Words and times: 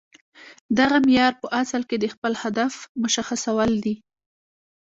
دغه 0.79 0.97
معیار 1.05 1.33
په 1.41 1.47
اصل 1.61 1.81
کې 1.89 1.97
د 1.99 2.05
خپل 2.13 2.33
هدف 2.43 2.73
مشخصول 3.03 3.71
دي 3.83 3.95